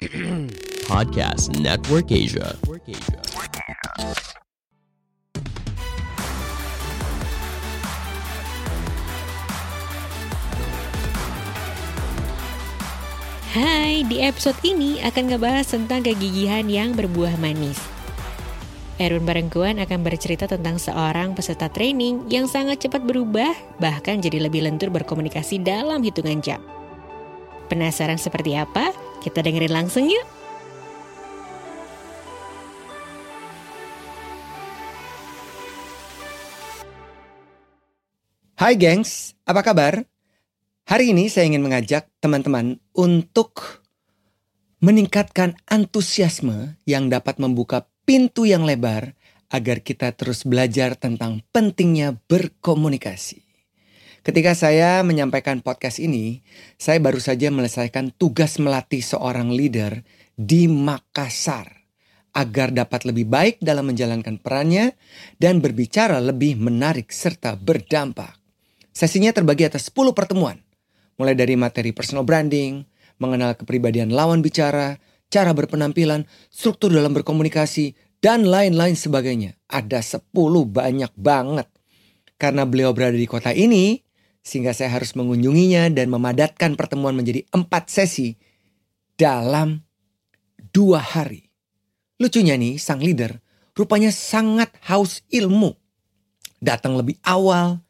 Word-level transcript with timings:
Podcast 0.88 1.60
Network 1.60 2.08
Asia. 2.08 2.56
Hai, 13.52 14.08
di 14.08 14.24
episode 14.24 14.56
ini 14.64 15.04
akan 15.04 15.36
ngebahas 15.36 15.68
tentang 15.68 16.00
kegigihan 16.00 16.64
yang 16.64 16.96
berbuah 16.96 17.36
manis. 17.36 17.76
Erwin 18.96 19.28
Barengkuan 19.28 19.84
akan 19.84 20.00
bercerita 20.00 20.48
tentang 20.48 20.80
seorang 20.80 21.36
peserta 21.36 21.68
training 21.68 22.24
yang 22.32 22.48
sangat 22.48 22.88
cepat 22.88 23.04
berubah, 23.04 23.52
bahkan 23.76 24.16
jadi 24.24 24.48
lebih 24.48 24.64
lentur 24.64 24.88
berkomunikasi 24.88 25.60
dalam 25.60 26.00
hitungan 26.00 26.40
jam. 26.40 26.64
Penasaran 27.68 28.16
seperti 28.16 28.56
apa? 28.56 29.09
Kita 29.20 29.44
dengerin 29.44 29.72
langsung 29.72 30.08
yuk. 30.08 30.24
Hai 38.56 38.76
gengs, 38.76 39.36
apa 39.44 39.60
kabar? 39.64 40.04
Hari 40.88 41.12
ini 41.12 41.28
saya 41.28 41.48
ingin 41.48 41.64
mengajak 41.64 42.08
teman-teman 42.20 42.80
untuk 42.96 43.80
meningkatkan 44.80 45.56
antusiasme 45.68 46.80
yang 46.88 47.12
dapat 47.12 47.36
membuka 47.36 47.88
pintu 48.08 48.48
yang 48.48 48.64
lebar 48.64 49.12
agar 49.52 49.84
kita 49.84 50.16
terus 50.16 50.48
belajar 50.48 50.96
tentang 50.96 51.44
pentingnya 51.52 52.16
berkomunikasi. 52.28 53.49
Ketika 54.20 54.52
saya 54.52 55.00
menyampaikan 55.00 55.64
podcast 55.64 55.96
ini, 55.96 56.44
saya 56.76 57.00
baru 57.00 57.16
saja 57.16 57.48
menyelesaikan 57.48 58.12
tugas 58.20 58.60
melatih 58.60 59.00
seorang 59.00 59.48
leader 59.48 60.04
di 60.36 60.68
Makassar 60.68 61.88
agar 62.36 62.68
dapat 62.68 63.08
lebih 63.08 63.24
baik 63.24 63.64
dalam 63.64 63.88
menjalankan 63.88 64.36
perannya 64.36 64.92
dan 65.40 65.64
berbicara 65.64 66.20
lebih 66.20 66.60
menarik 66.60 67.08
serta 67.08 67.56
berdampak. 67.56 68.36
Sesinya 68.92 69.32
terbagi 69.32 69.64
atas 69.64 69.88
10 69.88 70.12
pertemuan, 70.12 70.60
mulai 71.16 71.32
dari 71.32 71.56
materi 71.56 71.96
personal 71.96 72.28
branding, 72.28 72.84
mengenal 73.16 73.56
kepribadian 73.56 74.12
lawan 74.12 74.44
bicara, 74.44 75.00
cara 75.32 75.56
berpenampilan, 75.56 76.28
struktur 76.52 76.92
dalam 76.92 77.16
berkomunikasi, 77.16 77.96
dan 78.20 78.44
lain-lain 78.44 79.00
sebagainya. 79.00 79.56
Ada 79.64 80.04
10 80.04 80.28
banyak 80.68 81.12
banget. 81.16 81.72
Karena 82.36 82.68
beliau 82.68 82.92
berada 82.92 83.16
di 83.16 83.24
kota 83.24 83.56
ini, 83.56 84.09
sehingga 84.40 84.72
saya 84.72 84.92
harus 84.92 85.12
mengunjunginya 85.16 85.92
dan 85.92 86.08
memadatkan 86.08 86.74
pertemuan 86.74 87.12
menjadi 87.12 87.44
empat 87.52 87.92
sesi 87.92 88.36
dalam 89.14 89.84
dua 90.72 91.00
hari. 91.00 91.48
Lucunya 92.20 92.56
nih, 92.56 92.76
sang 92.80 93.00
leader 93.00 93.40
rupanya 93.76 94.12
sangat 94.12 94.72
haus 94.84 95.24
ilmu. 95.32 95.72
Datang 96.60 97.00
lebih 97.00 97.16
awal, 97.24 97.80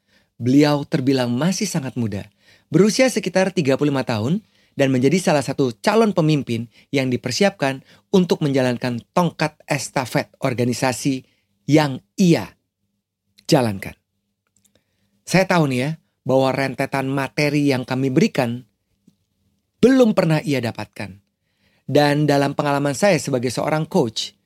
Beliau 0.41 0.89
terbilang 0.89 1.29
masih 1.37 1.69
sangat 1.69 2.01
muda, 2.01 2.25
berusia 2.73 3.05
sekitar 3.13 3.53
35 3.53 3.77
tahun 3.85 4.41
dan 4.73 4.89
menjadi 4.89 5.21
salah 5.21 5.45
satu 5.45 5.77
calon 5.85 6.17
pemimpin 6.17 6.73
yang 6.89 7.13
dipersiapkan 7.13 7.85
untuk 8.09 8.41
menjalankan 8.41 9.05
tongkat 9.13 9.61
estafet 9.69 10.33
organisasi 10.41 11.29
yang 11.69 12.01
ia 12.17 12.57
jalankan. 13.45 13.93
Saya 15.29 15.45
tahu 15.45 15.69
nih 15.69 15.81
ya, 15.85 15.91
bahwa 16.25 16.53
rentetan 16.53 17.09
materi 17.09 17.73
yang 17.73 17.89
kami 17.89 18.13
berikan 18.13 18.69
belum 19.81 20.13
pernah 20.13 20.45
ia 20.45 20.61
dapatkan. 20.61 21.17
Dan 21.91 22.29
dalam 22.29 22.55
pengalaman 22.55 22.95
saya 22.95 23.19
sebagai 23.19 23.51
seorang 23.51 23.83
coach, 23.89 24.37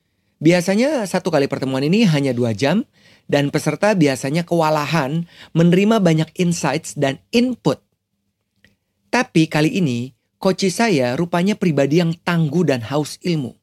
biasanya 0.41 1.05
satu 1.05 1.29
kali 1.29 1.45
pertemuan 1.45 1.85
ini 1.85 2.07
hanya 2.09 2.33
dua 2.33 2.57
jam 2.57 2.81
dan 3.29 3.53
peserta 3.53 3.93
biasanya 3.93 4.41
kewalahan 4.47 5.29
menerima 5.53 6.01
banyak 6.01 6.29
insights 6.41 6.97
dan 6.97 7.21
input. 7.29 7.77
Tapi 9.13 9.45
kali 9.45 9.77
ini, 9.77 10.15
coach 10.41 10.65
saya 10.73 11.13
rupanya 11.13 11.53
pribadi 11.53 12.01
yang 12.01 12.17
tangguh 12.25 12.65
dan 12.65 12.81
haus 12.89 13.21
ilmu. 13.21 13.53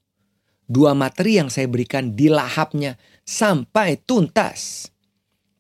Dua 0.71 0.95
materi 0.95 1.43
yang 1.43 1.51
saya 1.51 1.67
berikan 1.67 2.15
dilahapnya 2.15 2.97
sampai 3.27 3.99
tuntas. 3.99 4.92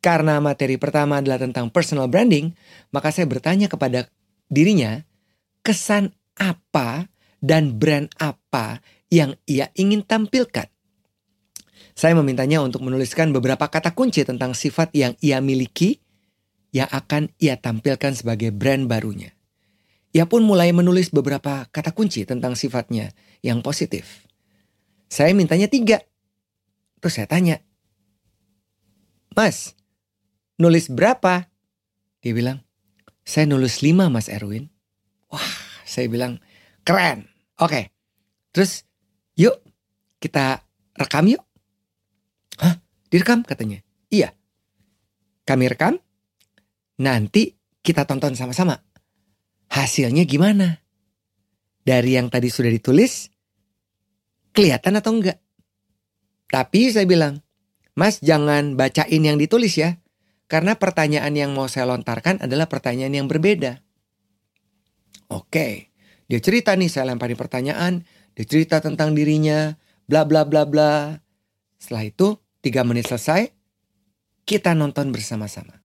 Karena 0.02 0.42
materi 0.42 0.74
pertama 0.82 1.22
adalah 1.22 1.38
tentang 1.38 1.70
personal 1.70 2.10
branding, 2.10 2.50
maka 2.90 3.14
saya 3.14 3.30
bertanya 3.30 3.70
kepada 3.70 4.10
dirinya, 4.50 5.06
kesan 5.62 6.10
apa 6.34 7.06
dan 7.38 7.78
brand 7.78 8.10
apa 8.18 8.82
yang 9.14 9.38
ia 9.46 9.70
ingin 9.78 10.02
tampilkan. 10.02 10.66
Saya 11.94 12.18
memintanya 12.18 12.64
untuk 12.64 12.82
menuliskan 12.82 13.30
beberapa 13.30 13.68
kata 13.70 13.94
kunci 13.94 14.26
tentang 14.26 14.58
sifat 14.58 14.90
yang 14.90 15.14
ia 15.22 15.38
miliki 15.38 16.02
yang 16.72 16.88
akan 16.88 17.30
ia 17.38 17.60
tampilkan 17.60 18.16
sebagai 18.16 18.50
brand 18.50 18.90
barunya. 18.90 19.30
Ia 20.12 20.26
pun 20.26 20.42
mulai 20.42 20.72
menulis 20.74 21.12
beberapa 21.12 21.68
kata 21.68 21.94
kunci 21.94 22.26
tentang 22.26 22.58
sifatnya 22.58 23.12
yang 23.44 23.60
positif. 23.60 24.24
Saya 25.06 25.36
mintanya 25.36 25.68
tiga. 25.68 26.00
Terus 26.98 27.12
saya 27.20 27.28
tanya, 27.28 27.60
Mas, 29.36 29.76
nulis 30.58 30.88
berapa? 30.92 31.48
Dia 32.22 32.32
bilang, 32.32 32.62
saya 33.22 33.46
nulis 33.46 33.80
lima 33.80 34.10
Mas 34.10 34.26
Erwin. 34.26 34.70
Wah, 35.30 35.42
saya 35.86 36.10
bilang, 36.10 36.42
keren. 36.82 37.30
Oke, 37.60 37.94
terus 38.50 38.84
yuk 39.38 39.62
kita 40.18 40.62
rekam 40.98 41.26
yuk. 41.30 41.42
Hah? 42.58 42.78
Direkam 43.08 43.42
katanya. 43.46 43.82
Iya. 44.12 44.34
Kami 45.42 45.66
rekam. 45.70 45.98
Nanti 47.02 47.58
kita 47.82 48.06
tonton 48.06 48.38
sama-sama. 48.38 48.78
Hasilnya 49.72 50.22
gimana? 50.28 50.78
Dari 51.82 52.14
yang 52.14 52.30
tadi 52.30 52.46
sudah 52.46 52.70
ditulis, 52.70 53.26
kelihatan 54.54 55.00
atau 55.02 55.18
enggak? 55.18 55.42
Tapi 56.46 56.92
saya 56.92 57.08
bilang, 57.08 57.42
Mas 57.96 58.20
jangan 58.22 58.78
bacain 58.78 59.24
yang 59.24 59.40
ditulis 59.40 59.74
ya. 59.74 59.98
Karena 60.52 60.76
pertanyaan 60.76 61.32
yang 61.32 61.56
mau 61.56 61.64
saya 61.64 61.88
lontarkan 61.88 62.44
adalah 62.44 62.68
pertanyaan 62.68 63.24
yang 63.24 63.26
berbeda. 63.32 63.80
Oke, 65.32 65.88
dia 66.28 66.40
cerita 66.44 66.76
nih, 66.76 66.92
saya 66.92 67.08
lemparin 67.08 67.40
pertanyaan, 67.40 68.04
dia 68.36 68.44
cerita 68.44 68.84
tentang 68.84 69.16
dirinya, 69.16 69.80
bla 70.04 70.28
bla 70.28 70.44
bla 70.44 70.68
bla. 70.68 71.16
Setelah 71.80 72.04
itu, 72.04 72.36
Tiga 72.62 72.86
menit 72.86 73.10
selesai, 73.10 73.50
kita 74.46 74.70
nonton 74.78 75.10
bersama-sama. 75.10 75.82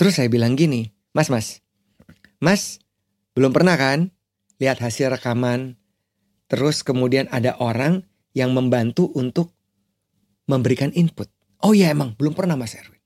Terus 0.00 0.16
saya 0.16 0.32
bilang 0.32 0.56
gini, 0.56 0.96
mas 1.12 1.28
mas, 1.28 1.60
mas 2.40 2.80
belum 3.36 3.52
pernah 3.52 3.76
kan 3.76 4.16
lihat 4.56 4.80
hasil 4.80 5.12
rekaman, 5.12 5.76
terus 6.48 6.80
kemudian 6.80 7.28
ada 7.28 7.52
orang 7.60 8.08
yang 8.32 8.56
membantu 8.56 9.12
untuk 9.12 9.52
memberikan 10.48 10.88
input. 10.96 11.28
Oh 11.60 11.76
ya 11.76 11.92
emang 11.92 12.16
belum 12.16 12.32
pernah 12.32 12.56
mas 12.56 12.72
Erwin. 12.72 12.99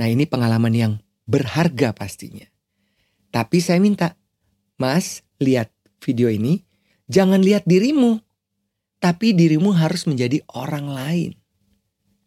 Nah 0.00 0.08
ini 0.08 0.24
pengalaman 0.24 0.72
yang 0.72 0.92
berharga 1.28 1.92
pastinya. 1.92 2.48
Tapi 3.28 3.60
saya 3.60 3.76
minta, 3.84 4.16
mas 4.80 5.20
lihat 5.36 5.68
video 6.00 6.32
ini, 6.32 6.64
jangan 7.04 7.44
lihat 7.44 7.68
dirimu. 7.68 8.16
Tapi 8.96 9.36
dirimu 9.36 9.76
harus 9.76 10.08
menjadi 10.08 10.40
orang 10.56 10.88
lain. 10.88 11.30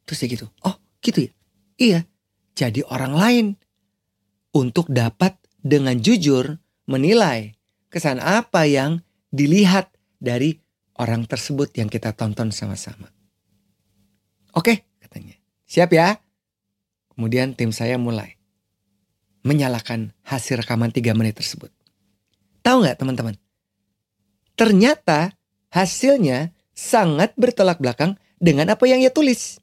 Terus 0.06 0.22
dia 0.22 0.30
gitu, 0.38 0.48
oh 0.62 0.78
gitu 1.02 1.26
ya? 1.26 1.32
Iya, 1.82 2.00
jadi 2.54 2.86
orang 2.86 3.14
lain. 3.18 3.46
Untuk 4.54 4.94
dapat 4.94 5.34
dengan 5.66 5.98
jujur 5.98 6.62
menilai 6.86 7.58
kesan 7.90 8.22
apa 8.22 8.70
yang 8.70 9.02
dilihat 9.34 9.90
dari 10.22 10.62
orang 11.02 11.26
tersebut 11.26 11.74
yang 11.74 11.90
kita 11.90 12.14
tonton 12.14 12.54
sama-sama. 12.54 13.10
Oke, 14.54 14.86
katanya. 15.02 15.34
Siap 15.66 15.90
ya? 15.90 16.23
Kemudian 17.14 17.54
tim 17.54 17.70
saya 17.70 18.02
mulai 18.02 18.38
menyalakan 19.44 20.16
hasil 20.24 20.64
rekaman 20.64 20.90
3 20.90 21.14
menit 21.14 21.38
tersebut. 21.38 21.70
Tahu 22.64 22.88
nggak 22.88 22.98
teman-teman? 22.98 23.36
Ternyata 24.56 25.36
hasilnya 25.70 26.56
sangat 26.72 27.36
bertolak 27.36 27.78
belakang 27.78 28.16
dengan 28.40 28.72
apa 28.72 28.88
yang 28.88 29.04
ia 29.04 29.12
tulis. 29.12 29.60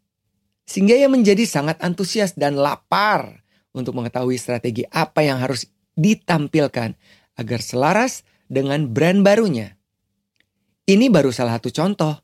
Sehingga 0.69 0.95
ia 0.95 1.11
menjadi 1.11 1.43
sangat 1.49 1.83
antusias 1.83 2.37
dan 2.37 2.55
lapar 2.55 3.43
untuk 3.75 3.97
mengetahui 3.97 4.39
strategi 4.39 4.87
apa 4.87 5.25
yang 5.27 5.43
harus 5.43 5.67
ditampilkan 5.99 6.95
agar 7.41 7.61
selaras 7.65 8.23
dengan 8.47 8.87
brand 8.87 9.25
barunya. 9.27 9.75
Ini 10.87 11.07
baru 11.11 11.31
salah 11.31 11.59
satu 11.59 11.71
contoh 11.71 12.15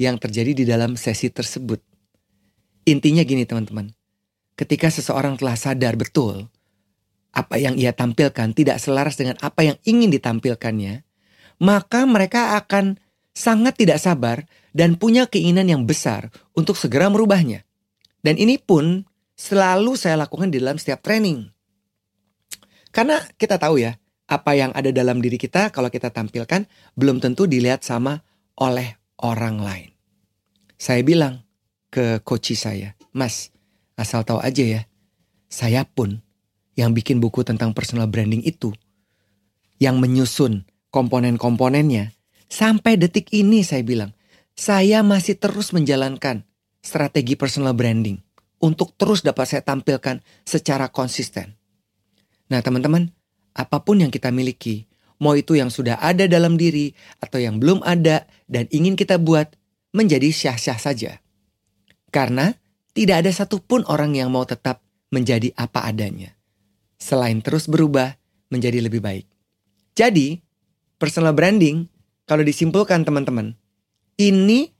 yang 0.00 0.16
terjadi 0.16 0.52
di 0.52 0.64
dalam 0.64 0.96
sesi 0.96 1.30
tersebut. 1.30 1.80
Intinya 2.84 3.24
gini 3.24 3.48
teman-teman, 3.48 3.92
ketika 4.54 4.90
seseorang 4.90 5.38
telah 5.38 5.58
sadar 5.58 5.98
betul 5.98 6.50
apa 7.34 7.58
yang 7.58 7.74
ia 7.74 7.90
tampilkan 7.90 8.54
tidak 8.54 8.78
selaras 8.78 9.18
dengan 9.18 9.34
apa 9.42 9.66
yang 9.66 9.76
ingin 9.82 10.14
ditampilkannya, 10.14 11.02
maka 11.58 12.06
mereka 12.06 12.54
akan 12.62 13.02
sangat 13.34 13.74
tidak 13.74 13.98
sabar 13.98 14.46
dan 14.70 14.94
punya 14.94 15.26
keinginan 15.26 15.66
yang 15.66 15.82
besar 15.82 16.30
untuk 16.54 16.78
segera 16.78 17.10
merubahnya. 17.10 17.66
Dan 18.22 18.38
ini 18.38 18.56
pun 18.56 19.02
selalu 19.34 19.98
saya 19.98 20.14
lakukan 20.14 20.54
di 20.54 20.62
dalam 20.62 20.78
setiap 20.78 21.02
training. 21.02 21.50
Karena 22.94 23.18
kita 23.34 23.58
tahu 23.58 23.82
ya, 23.82 23.98
apa 24.30 24.54
yang 24.54 24.70
ada 24.70 24.94
dalam 24.94 25.18
diri 25.18 25.36
kita 25.36 25.74
kalau 25.74 25.90
kita 25.90 26.14
tampilkan 26.14 26.70
belum 26.94 27.18
tentu 27.18 27.50
dilihat 27.50 27.82
sama 27.82 28.22
oleh 28.62 28.94
orang 29.18 29.58
lain. 29.58 29.90
Saya 30.78 31.02
bilang 31.02 31.42
ke 31.90 32.22
coach 32.22 32.54
saya, 32.54 32.94
Mas, 33.10 33.50
asal 33.94 34.26
tahu 34.26 34.42
aja 34.42 34.62
ya, 34.62 34.82
saya 35.50 35.86
pun 35.86 36.22
yang 36.74 36.90
bikin 36.94 37.22
buku 37.22 37.46
tentang 37.46 37.70
personal 37.70 38.10
branding 38.10 38.42
itu, 38.42 38.74
yang 39.78 40.02
menyusun 40.02 40.66
komponen-komponennya, 40.90 42.14
sampai 42.50 42.98
detik 42.98 43.30
ini 43.34 43.62
saya 43.62 43.82
bilang, 43.86 44.14
saya 44.54 45.02
masih 45.02 45.38
terus 45.38 45.74
menjalankan 45.74 46.46
strategi 46.82 47.34
personal 47.34 47.74
branding 47.74 48.22
untuk 48.62 48.94
terus 48.94 49.22
dapat 49.22 49.50
saya 49.50 49.62
tampilkan 49.66 50.22
secara 50.46 50.90
konsisten. 50.90 51.58
Nah 52.50 52.62
teman-teman, 52.62 53.10
apa 53.54 53.82
pun 53.82 54.02
yang 54.02 54.10
kita 54.10 54.30
miliki, 54.30 54.86
mau 55.22 55.34
itu 55.38 55.54
yang 55.58 55.70
sudah 55.70 55.98
ada 56.02 56.26
dalam 56.26 56.58
diri 56.58 56.94
atau 57.22 57.38
yang 57.38 57.58
belum 57.58 57.82
ada 57.86 58.26
dan 58.50 58.66
ingin 58.70 58.94
kita 58.98 59.18
buat, 59.18 59.54
menjadi 59.94 60.34
syah-syah 60.34 60.78
saja. 60.78 61.12
Karena 62.10 62.58
tidak 62.94 63.26
ada 63.26 63.30
satupun 63.34 63.82
orang 63.90 64.14
yang 64.14 64.30
mau 64.30 64.46
tetap 64.46 64.80
menjadi 65.10 65.50
apa 65.58 65.84
adanya. 65.84 66.32
Selain 66.96 67.42
terus 67.42 67.66
berubah 67.66 68.14
menjadi 68.48 68.78
lebih 68.78 69.02
baik. 69.02 69.26
Jadi, 69.98 70.38
personal 70.96 71.34
branding, 71.34 71.90
kalau 72.24 72.46
disimpulkan 72.46 73.02
teman-teman, 73.02 73.54
ini 74.16 74.70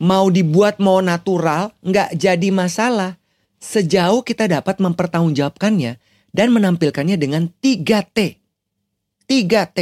mau 0.00 0.32
dibuat 0.32 0.80
mau 0.80 0.98
natural, 0.98 1.70
nggak 1.84 2.16
jadi 2.16 2.48
masalah. 2.50 3.20
Sejauh 3.62 4.26
kita 4.26 4.50
dapat 4.50 4.82
mempertanggungjawabkannya 4.82 6.02
dan 6.34 6.48
menampilkannya 6.50 7.14
dengan 7.20 7.52
3T. 7.62 8.42
3T 9.28 9.78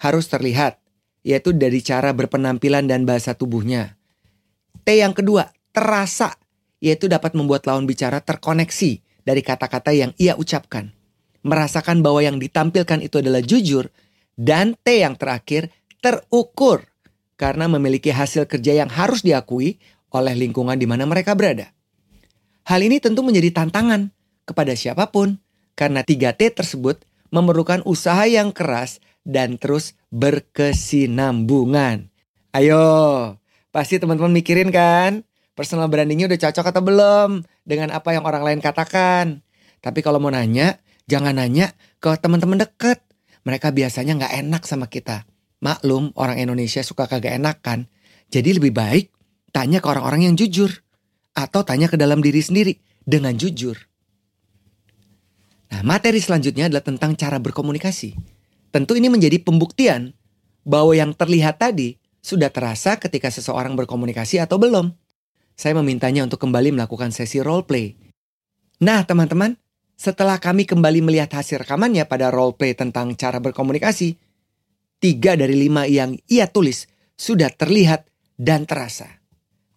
harus 0.00 0.26
terlihat, 0.30 0.80
yaitu 1.20 1.52
dari 1.52 1.84
cara 1.84 2.16
berpenampilan 2.16 2.88
dan 2.88 3.04
bahasa 3.04 3.36
tubuhnya. 3.36 4.00
T 4.82 4.96
yang 4.96 5.12
kedua, 5.12 5.52
terasa, 5.74 6.32
yaitu 6.84 7.08
dapat 7.08 7.32
membuat 7.32 7.64
lawan 7.64 7.88
bicara 7.88 8.20
terkoneksi 8.20 9.00
dari 9.24 9.40
kata-kata 9.40 9.96
yang 9.96 10.12
ia 10.20 10.36
ucapkan. 10.36 10.92
Merasakan 11.40 12.04
bahwa 12.04 12.20
yang 12.20 12.36
ditampilkan 12.36 13.00
itu 13.00 13.24
adalah 13.24 13.40
jujur. 13.40 13.88
Dan 14.36 14.76
T 14.76 15.00
yang 15.00 15.16
terakhir, 15.16 15.72
terukur. 16.04 16.84
Karena 17.40 17.72
memiliki 17.72 18.12
hasil 18.12 18.44
kerja 18.44 18.84
yang 18.84 18.92
harus 18.92 19.24
diakui 19.24 19.80
oleh 20.12 20.36
lingkungan 20.36 20.76
di 20.76 20.84
mana 20.84 21.08
mereka 21.08 21.32
berada. 21.32 21.72
Hal 22.68 22.84
ini 22.84 23.00
tentu 23.00 23.24
menjadi 23.24 23.64
tantangan 23.64 24.12
kepada 24.44 24.76
siapa 24.76 25.08
pun 25.08 25.40
karena 25.72 26.04
3T 26.04 26.52
tersebut 26.52 27.00
memerlukan 27.32 27.80
usaha 27.88 28.28
yang 28.28 28.52
keras 28.52 29.00
dan 29.24 29.56
terus 29.56 29.96
berkesinambungan. 30.12 32.12
Ayo, 32.54 32.86
pasti 33.74 33.98
teman-teman 33.98 34.30
mikirin 34.30 34.70
kan? 34.70 35.26
Personal 35.54 35.86
brandingnya 35.86 36.26
udah 36.26 36.40
cocok 36.50 36.66
atau 36.74 36.82
belum 36.82 37.46
dengan 37.62 37.94
apa 37.94 38.10
yang 38.10 38.26
orang 38.26 38.42
lain 38.42 38.58
katakan. 38.58 39.46
Tapi 39.78 40.02
kalau 40.02 40.18
mau 40.18 40.34
nanya, 40.34 40.82
jangan 41.06 41.38
nanya 41.38 41.70
ke 42.02 42.10
teman-teman 42.18 42.58
deket. 42.58 43.06
Mereka 43.46 43.70
biasanya 43.70 44.18
nggak 44.18 44.34
enak 44.42 44.62
sama 44.66 44.90
kita. 44.90 45.22
Maklum, 45.62 46.10
orang 46.18 46.42
Indonesia 46.42 46.82
suka 46.82 47.06
kagak 47.06 47.38
enak 47.38 47.62
kan. 47.62 47.86
Jadi 48.34 48.58
lebih 48.58 48.74
baik 48.74 49.14
tanya 49.54 49.78
ke 49.78 49.86
orang-orang 49.86 50.26
yang 50.26 50.34
jujur. 50.34 50.74
Atau 51.34 51.62
tanya 51.62 51.86
ke 51.86 51.94
dalam 51.94 52.18
diri 52.18 52.42
sendiri 52.42 52.74
dengan 53.06 53.34
jujur. 53.38 53.78
Nah, 55.70 55.82
materi 55.82 56.18
selanjutnya 56.18 56.70
adalah 56.70 56.82
tentang 56.82 57.14
cara 57.14 57.38
berkomunikasi. 57.38 58.14
Tentu 58.74 58.98
ini 58.98 59.06
menjadi 59.06 59.38
pembuktian 59.38 60.14
bahwa 60.66 60.94
yang 60.98 61.14
terlihat 61.14 61.62
tadi 61.62 61.98
sudah 62.24 62.50
terasa 62.50 62.98
ketika 62.98 63.30
seseorang 63.30 63.78
berkomunikasi 63.78 64.42
atau 64.42 64.58
belum. 64.58 64.90
Saya 65.54 65.78
memintanya 65.78 66.26
untuk 66.26 66.42
kembali 66.42 66.74
melakukan 66.74 67.14
sesi 67.14 67.38
role 67.38 67.62
play. 67.62 67.94
Nah, 68.82 69.06
teman-teman, 69.06 69.54
setelah 69.94 70.42
kami 70.42 70.66
kembali 70.66 71.00
melihat 71.06 71.38
hasil 71.38 71.62
rekamannya 71.62 72.04
pada 72.10 72.34
role 72.34 72.58
play 72.58 72.74
tentang 72.74 73.14
cara 73.14 73.38
berkomunikasi, 73.38 74.18
tiga 74.98 75.38
dari 75.38 75.54
lima 75.54 75.86
yang 75.86 76.18
ia 76.26 76.50
tulis 76.50 76.90
sudah 77.14 77.54
terlihat 77.54 78.10
dan 78.34 78.66
terasa. 78.66 79.22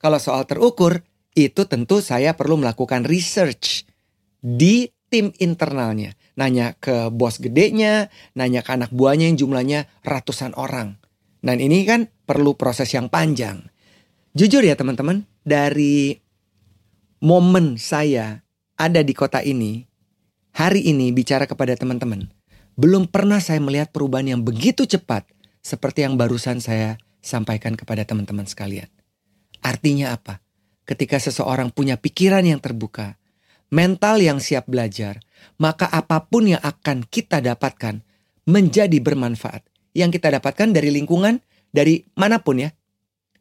Kalau 0.01 0.17
soal 0.17 0.49
terukur, 0.49 1.05
itu 1.37 1.69
tentu 1.69 2.01
saya 2.01 2.33
perlu 2.33 2.57
melakukan 2.57 3.05
research 3.05 3.85
di 4.41 4.89
tim 5.13 5.29
internalnya. 5.37 6.17
Nanya 6.37 6.73
ke 6.77 7.09
bos 7.13 7.37
gedenya, 7.37 8.09
nanya 8.33 8.61
ke 8.61 8.73
anak 8.73 8.89
buahnya 8.93 9.29
yang 9.29 9.37
jumlahnya 9.37 9.79
ratusan 10.05 10.53
orang. 10.57 10.97
Dan 11.41 11.61
ini 11.61 11.85
kan 11.85 12.09
perlu 12.25 12.57
proses 12.57 12.89
yang 12.93 13.09
panjang. 13.09 13.69
Jujur 14.37 14.61
ya 14.61 14.77
teman-teman, 14.77 15.25
dari 15.47 16.19
momen 17.23 17.79
saya 17.79 18.43
ada 18.75 18.99
di 18.99 19.15
kota 19.15 19.39
ini, 19.39 19.87
hari 20.51 20.83
ini 20.91 21.15
bicara 21.15 21.47
kepada 21.47 21.71
teman-teman, 21.79 22.27
belum 22.75 23.07
pernah 23.07 23.39
saya 23.39 23.63
melihat 23.63 23.95
perubahan 23.95 24.35
yang 24.35 24.41
begitu 24.43 24.83
cepat 24.83 25.23
seperti 25.63 26.03
yang 26.03 26.19
barusan 26.19 26.59
saya 26.59 26.99
sampaikan 27.23 27.79
kepada 27.79 28.03
teman-teman 28.03 28.43
sekalian. 28.43 28.91
Artinya 29.63 30.11
apa? 30.19 30.43
Ketika 30.83 31.15
seseorang 31.15 31.71
punya 31.71 31.95
pikiran 31.95 32.43
yang 32.43 32.59
terbuka, 32.59 33.15
mental 33.71 34.19
yang 34.19 34.43
siap 34.43 34.67
belajar, 34.67 35.23
maka 35.55 35.87
apa 35.87 36.27
pun 36.27 36.51
yang 36.51 36.61
akan 36.63 37.07
kita 37.07 37.39
dapatkan 37.39 38.03
menjadi 38.43 38.99
bermanfaat. 38.99 39.63
Yang 39.95 40.19
kita 40.19 40.39
dapatkan 40.39 40.75
dari 40.75 40.91
lingkungan, 40.91 41.39
dari 41.71 42.03
mana 42.19 42.39
pun 42.43 42.63
ya. 42.63 42.71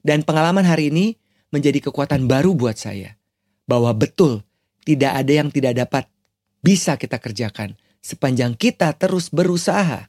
Dan 0.03 0.23
pengalaman 0.23 0.67
hari 0.67 0.91
ini 0.91 1.19
menjadi 1.51 1.85
kekuatan 1.91 2.27
baru 2.31 2.55
buat 2.55 2.79
saya. 2.79 3.19
Bahwa 3.67 3.91
betul 3.95 4.47
tidak 4.87 5.13
ada 5.19 5.33
yang 5.33 5.51
tidak 5.51 5.75
dapat 5.75 6.05
bisa 6.63 6.95
kita 6.95 7.19
kerjakan 7.19 7.75
sepanjang 8.07 8.55
kita 8.55 8.95
terus 8.95 9.35
berusaha. 9.35 10.07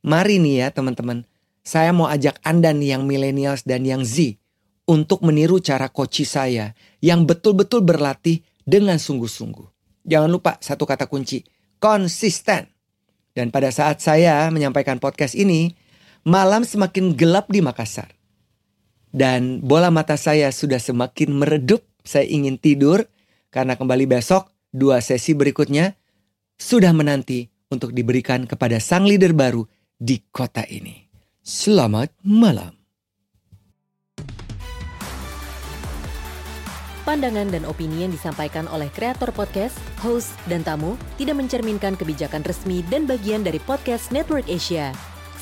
Mari 0.00 0.40
nih 0.40 0.64
ya 0.64 0.68
teman-teman, 0.72 1.28
saya 1.60 1.92
mau 1.92 2.08
ajak 2.08 2.40
Anda 2.40 2.72
nih 2.72 2.96
yang 2.96 3.04
millennials 3.04 3.68
dan 3.68 3.84
yang 3.84 4.00
Z 4.00 4.40
untuk 4.88 5.20
meniru 5.20 5.60
cara 5.60 5.92
coach 5.92 6.24
saya 6.24 6.72
yang 7.04 7.28
betul-betul 7.28 7.84
berlatih 7.84 8.40
dengan 8.64 8.96
sungguh-sungguh. 8.96 9.68
Jangan 10.08 10.30
lupa 10.32 10.56
satu 10.64 10.88
kata 10.88 11.04
kunci, 11.10 11.44
konsisten. 11.76 12.72
Dan 13.36 13.52
pada 13.52 13.68
saat 13.68 14.00
saya 14.00 14.48
menyampaikan 14.48 14.96
podcast 14.96 15.36
ini, 15.36 15.76
malam 16.24 16.64
semakin 16.64 17.12
gelap 17.12 17.52
di 17.52 17.60
Makassar. 17.60 18.15
Dan 19.16 19.64
bola 19.64 19.88
mata 19.88 20.20
saya 20.20 20.52
sudah 20.52 20.76
semakin 20.76 21.32
meredup. 21.32 21.80
Saya 22.04 22.28
ingin 22.28 22.60
tidur 22.60 23.08
karena 23.48 23.72
kembali 23.72 24.04
besok 24.04 24.52
dua 24.68 25.00
sesi 25.00 25.32
berikutnya 25.32 25.96
sudah 26.60 26.92
menanti 26.92 27.48
untuk 27.72 27.96
diberikan 27.96 28.44
kepada 28.44 28.76
sang 28.76 29.08
leader 29.08 29.32
baru 29.32 29.64
di 29.96 30.20
kota 30.28 30.68
ini. 30.68 31.08
Selamat 31.40 32.12
malam. 32.20 32.76
Pandangan 37.08 37.48
dan 37.54 37.62
opini 37.70 38.02
yang 38.02 38.12
disampaikan 38.12 38.66
oleh 38.66 38.90
kreator 38.90 39.30
podcast, 39.30 39.78
host, 40.02 40.34
dan 40.50 40.66
tamu 40.66 40.98
tidak 41.16 41.38
mencerminkan 41.38 41.94
kebijakan 41.94 42.42
resmi 42.42 42.82
dan 42.90 43.06
bagian 43.06 43.46
dari 43.46 43.62
podcast 43.62 44.10
Network 44.10 44.44
Asia. 44.50 44.90